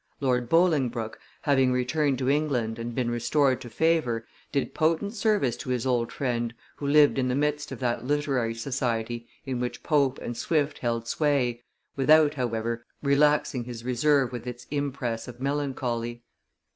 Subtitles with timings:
[0.19, 5.69] Lord Bolingbroke, having returned to England and been restored to favor, did potent service to
[5.69, 10.17] his old friend, who lived in the midst of that literary society in which Pope
[10.17, 11.61] and Swift held sway,
[11.95, 16.23] without, however, relaxing his reserve with its impress of melancholy.